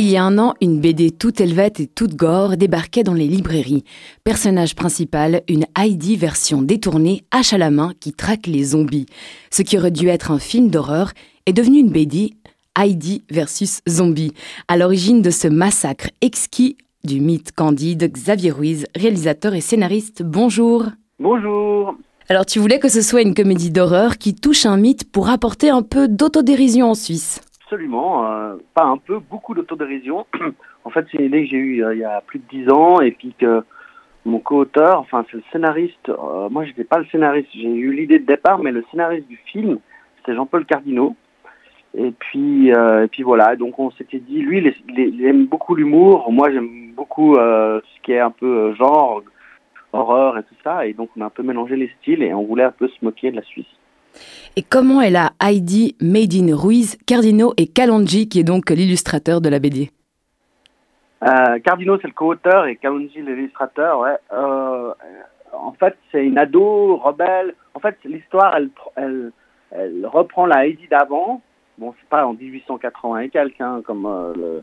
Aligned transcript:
Il 0.00 0.08
y 0.08 0.16
a 0.16 0.22
un 0.22 0.38
an, 0.38 0.54
une 0.60 0.78
BD 0.78 1.10
toute 1.10 1.40
élevette 1.40 1.80
et 1.80 1.88
toute 1.88 2.14
gore 2.14 2.56
débarquait 2.56 3.02
dans 3.02 3.14
les 3.14 3.26
librairies. 3.26 3.82
Personnage 4.22 4.76
principal, 4.76 5.42
une 5.48 5.66
Heidi 5.76 6.14
version 6.14 6.62
détournée, 6.62 7.24
hache 7.32 7.52
à 7.52 7.58
la 7.58 7.72
main, 7.72 7.94
qui 7.98 8.12
traque 8.12 8.46
les 8.46 8.62
zombies. 8.62 9.06
Ce 9.50 9.62
qui 9.62 9.76
aurait 9.76 9.90
dû 9.90 10.06
être 10.06 10.30
un 10.30 10.38
film 10.38 10.70
d'horreur 10.70 11.10
est 11.46 11.52
devenu 11.52 11.80
une 11.80 11.90
BD 11.90 12.34
Heidi 12.78 13.24
versus 13.28 13.80
zombies. 13.88 14.34
À 14.68 14.76
l'origine 14.76 15.20
de 15.20 15.30
ce 15.30 15.48
massacre 15.48 16.10
exquis 16.20 16.76
du 17.02 17.20
mythe 17.20 17.50
candide, 17.50 18.08
Xavier 18.12 18.52
Ruiz, 18.52 18.86
réalisateur 18.94 19.54
et 19.54 19.60
scénariste. 19.60 20.22
Bonjour. 20.22 20.84
Bonjour. 21.18 21.96
Alors 22.28 22.46
tu 22.46 22.60
voulais 22.60 22.78
que 22.78 22.88
ce 22.88 23.02
soit 23.02 23.22
une 23.22 23.34
comédie 23.34 23.72
d'horreur 23.72 24.18
qui 24.18 24.36
touche 24.36 24.64
un 24.64 24.76
mythe 24.76 25.10
pour 25.10 25.28
apporter 25.28 25.70
un 25.70 25.82
peu 25.82 26.06
d'autodérision 26.06 26.88
en 26.90 26.94
Suisse. 26.94 27.40
Absolument, 27.70 28.24
euh, 28.24 28.56
pas 28.72 28.84
un 28.84 28.96
peu, 28.96 29.18
beaucoup 29.18 29.52
d'autodérision. 29.52 30.24
en 30.84 30.90
fait, 30.90 31.04
c'est 31.10 31.18
une 31.18 31.26
idée 31.26 31.44
que 31.44 31.50
j'ai 31.50 31.58
eue 31.58 31.84
euh, 31.84 31.94
il 31.94 32.00
y 32.00 32.04
a 32.04 32.22
plus 32.22 32.38
de 32.38 32.44
dix 32.48 32.70
ans 32.72 33.02
et 33.02 33.10
puis 33.10 33.34
que 33.38 33.62
mon 34.24 34.38
co-auteur, 34.38 34.98
enfin 35.00 35.26
c'est 35.30 35.36
le 35.36 35.42
scénariste, 35.52 36.08
euh, 36.08 36.48
moi 36.48 36.64
je 36.64 36.70
n'étais 36.70 36.84
pas 36.84 36.98
le 36.98 37.04
scénariste, 37.12 37.50
j'ai 37.52 37.68
eu 37.68 37.92
l'idée 37.92 38.20
de 38.20 38.24
départ, 38.24 38.58
mais 38.58 38.72
le 38.72 38.86
scénariste 38.90 39.28
du 39.28 39.36
film, 39.36 39.80
c'est 40.24 40.34
Jean-Paul 40.34 40.64
Cardinaux. 40.64 41.14
Et 41.94 42.10
puis, 42.10 42.68
et 42.68 43.08
puis 43.10 43.22
voilà, 43.22 43.54
donc 43.56 43.78
on 43.78 43.90
s'était 43.90 44.18
dit, 44.18 44.40
lui, 44.40 44.64
il, 44.88 45.26
aime 45.26 45.44
beaucoup 45.44 45.74
l'humour, 45.74 46.32
moi 46.32 46.50
j'aime 46.50 46.92
beaucoup 46.94 47.34
ce 47.34 48.00
qui 48.02 48.12
est 48.12 48.20
un 48.20 48.30
peu 48.30 48.74
genre, 48.76 49.22
horreur 49.92 50.38
et 50.38 50.42
tout 50.42 50.56
ça, 50.64 50.86
et 50.86 50.94
donc 50.94 51.10
on 51.18 51.20
a 51.20 51.26
un 51.26 51.30
peu 51.30 51.42
mélangé 51.42 51.76
les 51.76 51.90
styles 52.00 52.22
et 52.22 52.32
on 52.32 52.44
voulait 52.44 52.64
un 52.64 52.72
peu 52.72 52.88
se 52.88 53.04
moquer 53.04 53.30
de 53.30 53.36
la 53.36 53.42
Suisse. 53.42 53.77
Et 54.56 54.62
comment 54.62 55.00
est 55.00 55.10
la 55.10 55.32
Heidi 55.40 55.96
Made 56.00 56.34
in 56.34 56.54
Ruiz, 56.54 56.98
Cardino 57.06 57.54
et 57.56 57.66
Kalonji, 57.66 58.28
qui 58.28 58.40
est 58.40 58.44
donc 58.44 58.70
l'illustrateur 58.70 59.40
de 59.40 59.48
la 59.48 59.58
BD 59.58 59.90
euh, 61.22 61.58
Cardino, 61.64 61.98
c'est 62.00 62.06
le 62.06 62.12
co-auteur 62.12 62.66
et 62.66 62.76
Kalonji, 62.76 63.22
l'illustrateur. 63.22 64.04
Euh, 64.32 64.92
en 65.52 65.72
fait, 65.72 65.96
c'est 66.12 66.24
une 66.24 66.38
ado 66.38 66.96
rebelle. 66.96 67.54
En 67.74 67.80
fait, 67.80 67.96
l'histoire, 68.04 68.56
elle, 68.96 69.32
reprend 70.04 70.46
la 70.46 70.66
Heidi 70.66 70.86
d'avant. 70.88 71.42
Bon, 71.78 71.94
c'est 72.00 72.08
pas 72.08 72.26
en 72.26 72.34
1880 72.34 73.18
et 73.20 73.28
quelqu'un, 73.30 73.82
comme 73.82 74.06
euh, 74.06 74.32
le, 74.36 74.62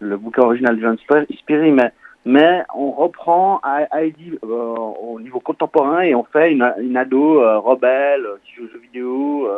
le, 0.00 0.16
bouquin 0.16 0.42
original 0.42 0.76
de 0.76 0.82
John 0.82 0.98
Spiri, 0.98 1.70
mais 1.70 1.92
mais 2.26 2.64
on 2.74 2.90
reprend 2.90 3.60
Heidi 3.92 4.32
euh, 4.44 4.48
au 4.48 5.20
niveau 5.20 5.38
contemporain 5.38 6.00
et 6.00 6.16
on 6.16 6.24
fait 6.24 6.52
une, 6.52 6.96
ado 6.96 7.40
euh, 7.40 7.58
rebelle 7.60 8.26
euh, 8.26 8.36
qui 8.44 8.56
joue 8.56 8.64
aux 8.64 8.68
jeux 8.68 8.80
vidéo, 8.80 9.48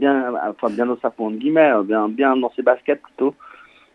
bien, 0.00 0.34
enfin 0.50 0.68
bien 0.68 0.86
dans 0.86 0.98
sa 0.98 1.10
de 1.10 1.36
guillemets, 1.36 1.72
bien, 1.84 2.08
bien 2.08 2.36
dans 2.36 2.52
ses 2.56 2.62
baskets 2.62 3.00
plutôt, 3.00 3.32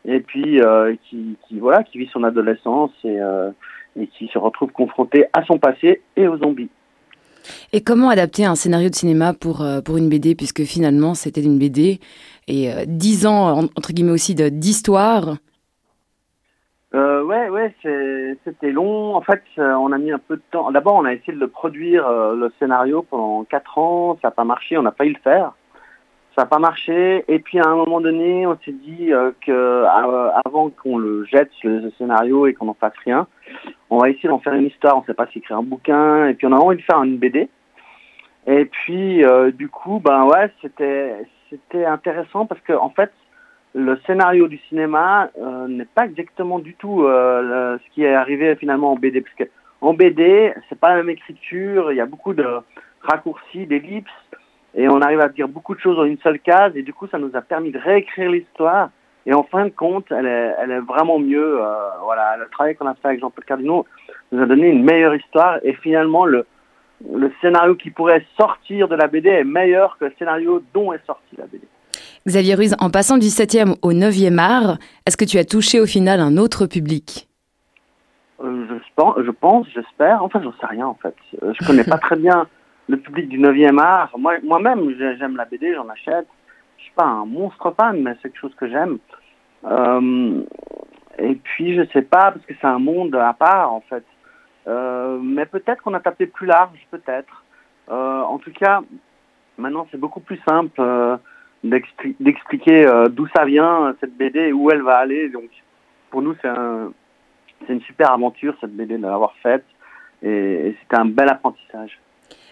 et 0.05 0.21
puis 0.21 0.61
qui, 1.09 1.37
voilà, 1.59 1.83
qui 1.83 1.99
vit 1.99 2.09
son 2.13 2.23
adolescence 2.23 2.91
et, 3.03 3.19
qui 4.17 4.27
se 4.27 4.37
retrouve 4.37 4.71
confrontée 4.71 5.25
à 5.33 5.43
son 5.43 5.59
passé 5.59 6.01
et 6.15 6.27
aux 6.27 6.37
zombies. 6.37 6.69
Et 7.73 7.81
comment 7.81 8.09
adapter 8.09 8.45
un 8.45 8.55
scénario 8.55 8.89
de 8.89 8.95
cinéma 8.95 9.33
pour, 9.33 9.65
pour 9.83 9.97
une 9.97 10.07
BD, 10.07 10.35
puisque 10.35 10.63
finalement 10.63 11.15
c'était 11.15 11.43
une 11.43 11.59
BD, 11.59 11.99
et 12.47 12.69
dix 12.87 13.27
ans, 13.27 13.67
entre 13.75 13.91
guillemets 13.91 14.13
aussi, 14.13 14.35
d'histoire. 14.35 15.25
euh, 15.29 15.50
ouais, 17.31 17.49
ouais, 17.49 17.73
c'était 18.43 18.71
long. 18.71 19.15
En 19.15 19.21
fait, 19.21 19.43
euh, 19.57 19.73
on 19.73 19.91
a 19.91 19.97
mis 19.97 20.11
un 20.11 20.19
peu 20.19 20.35
de 20.35 20.41
temps. 20.51 20.71
D'abord, 20.71 20.95
on 20.95 21.05
a 21.05 21.13
essayé 21.13 21.33
de 21.33 21.39
le 21.39 21.47
produire, 21.47 22.07
euh, 22.07 22.35
le 22.35 22.51
scénario, 22.59 23.03
pendant 23.09 23.43
quatre 23.45 23.77
ans. 23.77 24.17
Ça 24.21 24.27
n'a 24.27 24.31
pas 24.31 24.43
marché, 24.43 24.77
on 24.77 24.81
n'a 24.81 24.91
pas 24.91 25.05
eu 25.05 25.13
le 25.13 25.19
faire. 25.23 25.53
Ça 26.35 26.43
n'a 26.43 26.45
pas 26.45 26.59
marché. 26.59 27.23
Et 27.27 27.39
puis, 27.39 27.59
à 27.59 27.67
un 27.67 27.75
moment 27.75 28.01
donné, 28.01 28.45
on 28.45 28.57
s'est 28.65 28.73
dit 28.73 29.13
euh, 29.13 29.31
que 29.45 29.85
avant 30.45 30.69
qu'on 30.69 30.97
le 30.97 31.23
jette, 31.25 31.51
le 31.63 31.91
scénario, 31.97 32.47
et 32.47 32.53
qu'on 32.53 32.65
n'en 32.65 32.73
fasse 32.73 32.97
rien, 33.05 33.27
on 33.89 33.97
va 33.99 34.09
essayer 34.09 34.29
d'en 34.29 34.39
faire 34.39 34.53
une 34.53 34.67
histoire. 34.67 34.97
On 34.97 35.01
ne 35.01 35.05
sait 35.05 35.13
pas 35.13 35.27
s'écrire 35.27 35.57
un 35.57 35.63
bouquin. 35.63 36.27
Et 36.27 36.33
puis, 36.33 36.47
on 36.47 36.51
a 36.51 36.57
envie 36.57 36.77
de 36.77 36.83
faire 36.83 37.01
une 37.03 37.17
BD. 37.17 37.49
Et 38.47 38.65
puis, 38.65 39.23
du 39.53 39.69
coup, 39.69 40.01
ben 40.03 40.25
ouais, 40.25 40.51
c'était 40.61 41.15
c'était 41.49 41.85
intéressant 41.85 42.45
parce 42.45 42.61
que 42.61 42.73
en 42.73 42.89
fait, 42.89 43.11
le 43.73 43.97
scénario 44.05 44.47
du 44.47 44.57
cinéma 44.69 45.29
euh, 45.39 45.67
n'est 45.67 45.85
pas 45.85 46.05
exactement 46.05 46.59
du 46.59 46.73
tout 46.73 47.03
euh, 47.03 47.77
ce 47.77 47.93
qui 47.93 48.03
est 48.03 48.13
arrivé 48.13 48.55
finalement 48.55 48.91
en 48.91 48.95
BD. 48.95 49.21
Parce 49.21 49.35
que 49.35 49.43
en 49.79 49.93
BD, 49.93 50.53
c'est 50.69 50.79
pas 50.79 50.89
la 50.89 50.97
même 50.97 51.09
écriture, 51.09 51.91
il 51.91 51.95
y 51.95 52.01
a 52.01 52.05
beaucoup 52.05 52.33
de 52.33 52.45
raccourcis, 53.01 53.65
d'ellipses, 53.65 54.09
et 54.75 54.87
on 54.87 55.01
arrive 55.01 55.21
à 55.21 55.29
dire 55.29 55.47
beaucoup 55.47 55.73
de 55.73 55.79
choses 55.79 55.97
en 55.97 56.03
une 56.03 56.19
seule 56.19 56.39
case, 56.39 56.75
et 56.75 56.83
du 56.83 56.93
coup, 56.93 57.07
ça 57.07 57.17
nous 57.17 57.35
a 57.35 57.41
permis 57.41 57.71
de 57.71 57.79
réécrire 57.79 58.29
l'histoire. 58.29 58.89
Et 59.25 59.33
en 59.33 59.43
fin 59.43 59.65
de 59.65 59.69
compte, 59.69 60.11
elle 60.11 60.25
est, 60.25 60.79
vraiment 60.79 61.19
mieux. 61.19 61.61
Euh, 61.61 61.89
voilà, 62.03 62.37
le 62.37 62.47
travail 62.49 62.75
qu'on 62.75 62.87
a 62.87 62.95
fait 62.95 63.07
avec 63.07 63.19
Jean-Paul 63.19 63.45
Cardinaux 63.45 63.85
nous 64.31 64.41
a 64.41 64.45
donné 64.45 64.67
une 64.67 64.83
meilleure 64.83 65.15
histoire, 65.15 65.59
et 65.63 65.73
finalement, 65.73 66.25
le, 66.25 66.45
le 67.11 67.31
scénario 67.41 67.75
qui 67.75 67.89
pourrait 67.89 68.25
sortir 68.37 68.87
de 68.87 68.95
la 68.95 69.07
BD 69.07 69.29
est 69.29 69.43
meilleur 69.43 69.97
que 69.97 70.05
le 70.05 70.13
scénario 70.17 70.61
dont 70.73 70.93
est 70.93 71.05
sorti 71.05 71.35
la 71.37 71.45
BD. 71.45 71.61
Xavier 72.27 72.55
Ruiz, 72.55 72.75
en 72.79 72.89
passant 72.89 73.17
du 73.17 73.27
7e 73.27 73.75
au 73.81 73.93
9e 73.93 74.37
art, 74.37 74.77
est-ce 75.05 75.17
que 75.17 75.25
tu 75.25 75.37
as 75.37 75.45
touché 75.45 75.79
au 75.79 75.85
final 75.85 76.19
un 76.19 76.37
autre 76.37 76.65
public? 76.65 77.27
Euh, 78.43 78.65
je, 79.23 79.31
pense, 79.31 79.67
j'espère. 79.73 80.23
Enfin, 80.23 80.41
j'en 80.43 80.53
sais 80.53 80.65
rien 80.65 80.87
en 80.87 80.95
fait. 80.95 81.15
Euh, 81.43 81.53
je 81.59 81.65
connais 81.65 81.83
pas 81.83 81.97
très 82.01 82.15
bien 82.15 82.47
le 82.87 82.97
public 82.97 83.29
du 83.29 83.39
9e 83.39 83.79
art. 83.79 84.11
Moi, 84.17 84.35
moi-même, 84.43 84.95
j'aime 84.97 85.35
la 85.35 85.45
BD, 85.45 85.73
j'en 85.73 85.87
achète. 85.89 86.27
Je 86.77 86.83
suis 86.83 86.93
pas 86.93 87.05
un 87.05 87.25
monstre 87.25 87.73
fan, 87.77 88.01
mais 88.01 88.13
c'est 88.15 88.29
quelque 88.29 88.39
chose 88.39 88.55
que 88.55 88.67
j'aime. 88.67 88.97
Euh, 89.65 90.41
et 91.19 91.35
puis, 91.35 91.75
je 91.75 91.83
sais 91.93 92.01
pas, 92.01 92.31
parce 92.31 92.45
que 92.45 92.53
c'est 92.59 92.67
un 92.67 92.79
monde 92.79 93.15
à 93.15 93.33
part 93.33 93.73
en 93.73 93.81
fait. 93.81 94.03
mais 94.67 95.45
peut-être 95.45 95.81
qu'on 95.83 95.93
a 95.93 95.99
tapé 95.99 96.25
plus 96.25 96.47
large, 96.47 96.79
peut-être. 96.89 97.43
en 97.87 98.37
tout 98.39 98.51
cas, 98.51 98.81
maintenant, 99.57 99.87
c'est 99.91 99.99
beaucoup 99.99 100.21
plus 100.21 100.39
simple 100.47 100.81
d'expliquer 101.63 102.85
euh, 102.85 103.07
d'où 103.07 103.27
ça 103.35 103.45
vient, 103.45 103.95
cette 103.99 104.15
BD, 104.17 104.39
et 104.39 104.53
où 104.53 104.71
elle 104.71 104.81
va 104.81 104.97
aller. 104.97 105.29
Donc, 105.29 105.49
pour 106.09 106.21
nous, 106.21 106.35
c'est 106.41 106.47
un, 106.47 106.91
une 107.69 107.81
super 107.81 108.11
aventure, 108.11 108.55
cette 108.61 108.75
BD, 108.75 108.97
de 108.97 109.03
l'avoir 109.03 109.33
faite. 109.43 109.65
Et, 110.23 110.75
c'était 110.81 110.97
un 110.97 111.05
bel 111.05 111.29
apprentissage. 111.29 111.99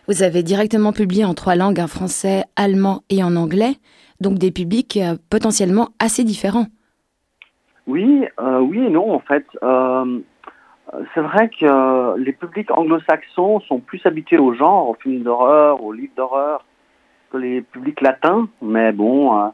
Vous 0.07 0.23
avez 0.23 0.43
directement 0.43 0.91
publié 0.91 1.25
en 1.25 1.33
trois 1.33 1.55
langues, 1.55 1.79
en 1.79 1.87
français, 1.87 2.43
allemand 2.55 3.01
et 3.09 3.23
en 3.23 3.35
anglais, 3.35 3.73
donc 4.21 4.39
des 4.39 4.51
publics 4.51 4.97
euh, 4.97 5.15
potentiellement 5.29 5.89
assez 5.99 6.23
différents. 6.23 6.65
Oui, 7.85 8.25
euh, 8.39 8.59
oui 8.59 8.79
et 8.79 8.89
non, 8.89 9.11
en 9.13 9.19
fait. 9.19 9.45
c'est 11.13 11.21
vrai 11.21 11.49
que 11.49 12.17
les 12.17 12.33
publics 12.33 12.69
anglo-saxons 12.71 13.59
sont 13.61 13.79
plus 13.79 14.01
habitués 14.05 14.37
au 14.37 14.53
genre, 14.53 14.89
aux 14.89 14.95
films 14.95 15.23
d'horreur, 15.23 15.83
aux 15.83 15.91
livres 15.91 16.13
d'horreur, 16.15 16.63
les 17.37 17.61
publics 17.61 18.01
latins, 18.01 18.47
mais 18.61 18.91
bon, 18.91 19.37
euh, 19.37 19.47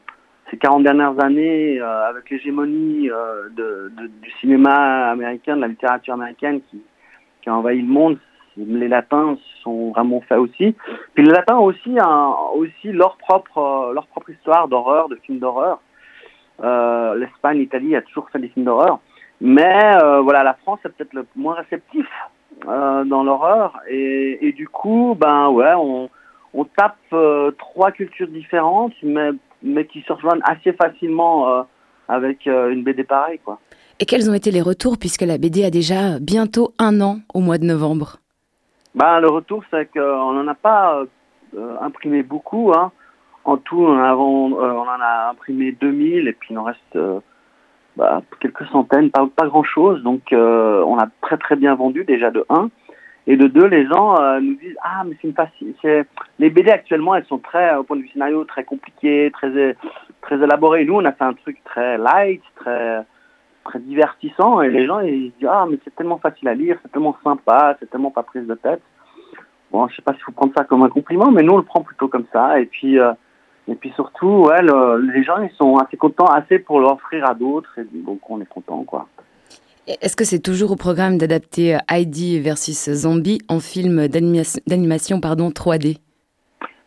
ces 0.50 0.58
40 0.58 0.84
dernières 0.84 1.20
années, 1.24 1.80
euh, 1.80 2.10
avec 2.10 2.30
l'hégémonie 2.30 3.10
euh, 3.10 3.50
du 3.50 4.32
cinéma 4.40 5.10
américain, 5.10 5.56
de 5.56 5.62
la 5.62 5.68
littérature 5.68 6.14
américaine 6.14 6.62
qui, 6.70 6.82
a 7.48 7.54
envahi 7.54 7.80
le 7.82 7.88
monde, 7.88 8.18
les 8.58 8.88
latins 8.88 9.38
sont 9.62 9.92
vraiment 9.92 10.22
faits 10.22 10.40
aussi. 10.40 10.76
Puis 11.14 11.24
les 11.24 11.32
latins 11.32 11.58
ont 11.58 11.66
aussi, 11.66 11.96
aussi 12.56 12.92
leur, 12.92 13.18
propre, 13.18 13.92
leur 13.94 14.08
propre 14.08 14.32
histoire 14.32 14.68
d'horreur, 14.68 15.10
de 15.10 15.16
films 15.18 15.38
d'horreur. 15.38 15.80
L'Espagne, 16.60 17.60
l'Italie 17.60 17.96
a 17.96 18.02
toujours 18.02 18.28
fait 18.32 18.40
des 18.40 18.48
films 18.48 18.66
d'horreur. 18.66 19.00
Mais 19.42 19.96
voilà, 20.24 20.42
la 20.42 20.56
France 20.56 20.80
est 20.86 20.90
peut-être 20.90 21.14
le 21.14 21.28
moins 21.36 21.54
réceptif 21.54 22.08
dans 22.66 23.24
l'horreur. 23.24 23.80
Et, 23.90 24.52
du 24.58 24.68
coup, 24.68 25.16
ben 25.20 25.50
ouais, 25.50 25.74
on, 25.76 26.10
on 26.56 26.64
tape 26.64 26.96
euh, 27.14 27.52
trois 27.52 27.92
cultures 27.92 28.30
différentes, 28.30 28.94
mais, 29.04 29.32
mais 29.62 29.86
qui 29.86 30.02
se 30.02 30.14
rejoignent 30.14 30.42
assez 30.44 30.72
facilement 30.74 31.50
euh, 31.50 31.64
avec 32.08 32.48
euh, 32.48 32.70
une 32.70 32.84
BD 32.84 33.04
pareille. 33.04 33.40
Quoi. 33.44 33.60
Et 34.00 34.06
quels 34.06 34.30
ont 34.30 34.34
été 34.34 34.52
les 34.52 34.62
retours, 34.62 34.98
puisque 34.98 35.22
la 35.22 35.38
BD 35.38 35.66
a 35.66 35.70
déjà 35.70 36.18
bientôt 36.20 36.74
un 36.80 37.02
an 37.02 37.18
au 37.34 37.42
mois 37.42 37.58
de 37.58 37.66
novembre? 37.66 38.18
Ben, 38.96 39.20
Le 39.20 39.28
retour, 39.28 39.64
c'est 39.70 39.92
qu'on 39.92 40.32
n'en 40.32 40.48
a 40.48 40.56
pas 40.56 41.04
imprimé 41.82 42.24
beaucoup. 42.24 42.72
Hein. 42.74 42.92
En 43.44 43.58
tout, 43.58 43.86
on, 43.86 43.94
on, 43.94 44.56
en 44.56 44.88
a 44.88 45.30
imprimé 45.32 45.74
2000 45.74 46.28
et 46.28 46.34
puis 46.34 46.50
il 46.52 46.58
en 46.58 46.64
reste 46.64 46.98
bah, 47.96 48.22
quelques 48.40 48.66
centaines, 48.68 49.12
pas, 49.12 49.28
pas 49.34 49.48
grand-chose. 49.48 50.02
Donc 50.04 50.22
on 50.32 50.98
a 50.98 51.08
très 51.22 51.38
très 51.38 51.56
bien 51.56 51.76
vendu 51.76 52.06
déjà 52.06 52.32
de 52.32 52.46
1. 52.50 52.70
Et 53.28 53.38
de 53.38 53.48
deux, 53.48 53.66
les 53.66 53.88
gens 53.88 54.20
euh, 54.20 54.40
nous 54.40 54.56
disent 54.56 54.78
ah 54.84 55.04
mais 55.06 55.16
c'est 55.20 55.28
une 55.28 55.34
facile. 55.34 55.74
Les 56.38 56.50
BD 56.50 56.70
actuellement 56.70 57.16
elles 57.16 57.26
sont 57.26 57.40
très 57.40 57.76
au 57.76 57.84
point 57.84 57.98
de 57.98 58.04
vue 58.04 58.10
scénario 58.10 58.44
très 58.46 58.64
compliquées, 58.64 59.32
très 59.34 59.76
très 60.22 60.36
élaborées. 60.36 60.86
Nous 60.86 60.96
on 60.96 61.06
a 61.06 61.12
fait 61.12 61.24
un 61.24 61.34
truc 61.34 61.64
très 61.64 61.98
light, 61.98 62.44
très 62.56 63.04
très 63.64 63.80
divertissant 63.80 64.62
et 64.62 64.70
les 64.70 64.86
gens 64.86 65.00
ils 65.00 65.32
disent 65.40 65.50
ah 65.50 65.66
mais 65.70 65.80
c'est 65.84 65.96
tellement 65.96 66.20
facile 66.20 66.48
à 66.48 66.54
lire, 66.54 66.78
c'est 66.84 66.92
tellement 66.92 67.18
sympa, 67.24 67.76
c'est 67.80 67.90
tellement 67.90 68.12
pas 68.12 68.24
prise 68.24 68.46
de 68.46 68.56
tête. 68.56 68.82
Bon 69.72 69.88
je 69.88 69.96
sais 69.96 70.04
pas 70.04 70.14
s'il 70.14 70.24
faut 70.24 70.32
prendre 70.32 70.54
ça 70.56 70.64
comme 70.64 70.84
un 70.84 70.90
compliment 70.90 71.32
mais 71.32 71.42
nous 71.42 71.54
on 71.54 71.58
le 71.58 71.64
prend 71.64 71.82
plutôt 71.82 72.08
comme 72.08 72.26
ça 72.32 72.60
et 72.60 72.68
puis 72.68 73.00
euh, 73.00 73.14
Et 73.68 73.76
puis 73.76 73.92
surtout, 73.96 74.48
les 75.14 75.24
gens 75.24 75.42
ils 75.42 75.56
sont 75.58 75.78
assez 75.78 75.98
contents, 75.98 76.28
assez 76.28 76.60
pour 76.60 76.80
l'offrir 76.80 77.28
à 77.28 77.34
d'autres, 77.34 77.80
et 77.80 77.86
donc 77.92 78.30
on 78.30 78.40
est 78.40 78.46
content 78.46 78.84
quoi. 78.84 79.08
Est-ce 79.88 80.16
que 80.16 80.24
c'est 80.24 80.40
toujours 80.40 80.72
au 80.72 80.76
programme 80.76 81.20
d'adapter 81.20 81.78
Heidi 81.92 82.40
versus 82.40 82.90
Zombie 82.92 83.38
en 83.50 83.60
film 83.60 84.08
d'animation 84.08 85.20
pardon 85.22 85.50
3D 85.50 85.98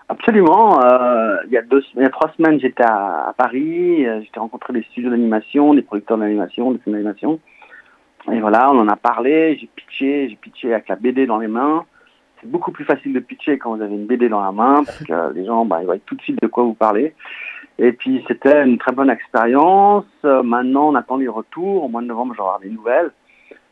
Absolument. 0.08 0.82
Euh, 0.82 1.36
il, 1.46 1.52
y 1.52 1.58
a 1.58 1.62
deux, 1.62 1.82
il 1.94 2.02
y 2.02 2.04
a 2.04 2.08
trois 2.08 2.32
semaines, 2.36 2.58
j'étais 2.58 2.82
à, 2.82 3.32
Paris. 3.36 4.04
Euh, 4.04 4.20
j'étais 4.22 4.40
rencontré 4.40 4.72
des 4.72 4.82
studios 4.90 5.10
d'animation, 5.10 5.74
des 5.74 5.82
producteurs 5.82 6.18
d'animation, 6.18 6.72
des 6.72 6.78
films 6.78 6.96
d'animation. 6.96 7.38
Et 8.32 8.40
voilà, 8.40 8.70
on 8.72 8.78
en 8.78 8.88
a 8.88 8.96
parlé. 8.96 9.56
J'ai 9.60 9.68
pitché, 9.76 10.28
j'ai 10.30 10.36
pitché 10.36 10.72
avec 10.72 10.88
la 10.88 10.96
BD 10.96 11.26
dans 11.26 11.38
les 11.38 11.46
mains. 11.46 11.84
C'est 12.40 12.50
beaucoup 12.50 12.72
plus 12.72 12.84
facile 12.84 13.12
de 13.12 13.20
pitcher 13.20 13.58
quand 13.58 13.76
vous 13.76 13.82
avez 13.82 13.94
une 13.94 14.06
BD 14.06 14.28
dans 14.28 14.42
la 14.42 14.50
main 14.52 14.82
parce 14.84 15.04
que 15.04 15.34
les 15.34 15.44
gens, 15.44 15.64
bah, 15.64 15.78
ils 15.82 15.84
voient 15.84 15.98
tout 16.04 16.16
de 16.16 16.22
suite 16.22 16.40
de 16.42 16.48
quoi 16.48 16.64
vous 16.64 16.74
parlez. 16.74 17.14
Et 17.78 17.92
puis 17.92 18.24
c'était 18.26 18.64
une 18.64 18.78
très 18.78 18.92
bonne 18.92 19.10
expérience. 19.10 20.04
Euh, 20.24 20.42
maintenant, 20.42 20.88
on 20.88 20.94
attend 20.94 21.16
les 21.16 21.28
retours. 21.28 21.84
Au 21.84 21.88
mois 21.88 22.02
de 22.02 22.06
novembre, 22.06 22.34
j'aurai 22.36 22.62
des 22.62 22.70
nouvelles. 22.74 23.12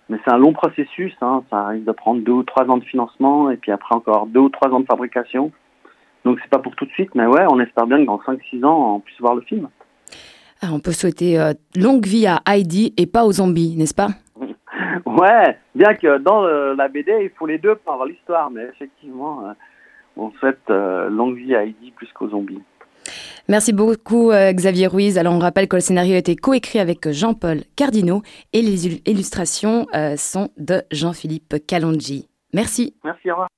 Mais 0.08 0.18
c'est 0.24 0.32
un 0.32 0.38
long 0.38 0.52
processus. 0.52 1.12
Hein. 1.20 1.42
Ça 1.50 1.66
risque 1.66 1.84
de 1.84 1.92
prendre 1.92 2.22
deux 2.22 2.32
ou 2.32 2.42
trois 2.44 2.64
ans 2.66 2.76
de 2.76 2.84
financement 2.84 3.50
et 3.50 3.56
puis 3.56 3.72
après 3.72 3.94
encore 3.94 4.26
deux 4.26 4.40
ou 4.40 4.48
trois 4.48 4.70
ans 4.70 4.80
de 4.80 4.86
fabrication. 4.86 5.50
Donc 6.24 6.38
c'est 6.40 6.50
pas 6.50 6.58
pour 6.58 6.74
tout 6.74 6.84
de 6.86 6.90
suite, 6.90 7.14
mais 7.14 7.26
ouais, 7.26 7.44
on 7.50 7.60
espère 7.60 7.86
bien 7.86 7.98
que 7.98 8.06
dans 8.06 8.18
5-6 8.18 8.64
ans, 8.64 8.96
on 8.96 9.00
puisse 9.00 9.20
voir 9.20 9.36
le 9.36 9.42
film. 9.42 9.68
Ah, 10.60 10.68
on 10.72 10.80
peut 10.80 10.92
souhaiter 10.92 11.38
euh, 11.38 11.52
longue 11.76 12.04
vie 12.04 12.26
à 12.26 12.40
Heidi 12.48 12.92
et 12.96 13.06
pas 13.06 13.24
aux 13.24 13.32
zombies, 13.32 13.76
n'est-ce 13.76 13.94
pas? 13.94 14.08
Ouais, 15.04 15.56
bien 15.74 15.94
que 15.94 16.18
dans 16.18 16.42
la 16.42 16.88
BD, 16.88 17.12
il 17.22 17.30
faut 17.38 17.46
les 17.46 17.58
deux 17.58 17.76
pour 17.76 17.92
avoir 17.92 18.08
l'histoire, 18.08 18.50
mais 18.50 18.64
effectivement, 18.64 19.46
euh, 19.46 19.52
on 20.16 20.30
souhaite 20.32 20.58
euh, 20.68 21.08
longue 21.08 21.36
vie 21.36 21.54
à 21.54 21.64
Heidi 21.64 21.92
plus 21.92 22.10
qu'aux 22.12 22.28
zombies. 22.28 22.60
Merci 23.48 23.72
beaucoup 23.72 24.32
Xavier 24.32 24.86
Ruiz. 24.86 25.18
Alors 25.18 25.34
on 25.34 25.38
rappelle 25.38 25.68
que 25.68 25.76
le 25.76 25.80
scénario 25.80 26.14
a 26.14 26.18
été 26.18 26.36
coécrit 26.36 26.78
avec 26.78 27.10
Jean-Paul 27.10 27.62
Cardino 27.76 28.22
et 28.52 28.62
les 28.62 28.86
illustrations 29.08 29.86
sont 30.16 30.50
de 30.56 30.82
Jean-Philippe 30.90 31.66
Calongi. 31.66 32.28
Merci. 32.52 32.94
Merci, 33.04 33.30
au 33.30 33.34
revoir. 33.34 33.48